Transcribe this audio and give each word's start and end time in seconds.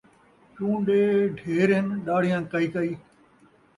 چون٘ڈے 0.55 1.01
ڈھیر 1.37 1.69
ہن، 1.77 1.85
ݙاڑھیاں 2.05 2.41
کئی 2.51 2.67
کئی 2.73 2.91